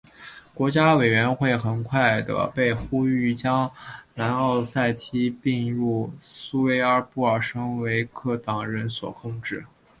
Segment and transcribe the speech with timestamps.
[0.55, 3.71] 国家委员会很快的被呼吁将
[4.15, 9.63] 南奥塞梯并入苏维埃的布尔什维克党人所控制。